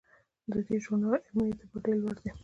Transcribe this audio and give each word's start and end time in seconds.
د 0.51 0.53
دې 0.67 0.75
ژورنال 0.83 1.19
علمي 1.27 1.45
اعتبار 1.49 1.79
ډیر 1.83 1.97
لوړ 2.01 2.17
دی. 2.23 2.31